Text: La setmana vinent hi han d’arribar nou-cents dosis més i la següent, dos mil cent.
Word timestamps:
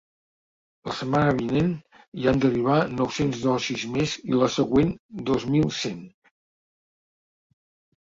La 0.87 0.95
setmana 1.01 1.35
vinent 1.41 1.69
hi 2.21 2.25
han 2.31 2.41
d’arribar 2.47 2.79
nou-cents 2.95 3.45
dosis 3.45 3.85
més 3.99 4.17
i 4.33 4.35
la 4.43 4.51
següent, 4.57 4.93
dos 5.31 5.49
mil 5.55 5.73
cent. 5.85 6.05